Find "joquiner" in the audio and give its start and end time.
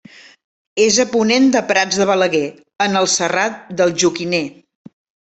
4.05-4.41